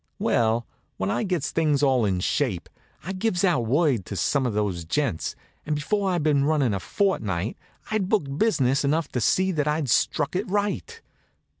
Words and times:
Well, 0.17 0.65
when 0.97 1.11
I 1.11 1.21
gets 1.21 1.51
things 1.51 1.83
all 1.83 2.05
in 2.05 2.21
shape 2.21 2.69
I 3.03 3.13
gives 3.13 3.43
out 3.43 3.67
word 3.67 4.03
to 4.07 4.15
some 4.15 4.47
of 4.47 4.53
those 4.53 4.83
gents, 4.83 5.35
and 5.63 5.75
before 5.75 6.09
I'd 6.09 6.23
been 6.23 6.43
runnin' 6.43 6.73
a 6.73 6.79
fortnight 6.79 7.55
I'd 7.91 8.09
booked 8.09 8.39
business 8.39 8.83
enough 8.83 9.09
to 9.09 9.21
see 9.21 9.51
that 9.51 9.67
I'd 9.67 9.91
struck 9.91 10.35
it 10.35 10.49
right. 10.49 10.99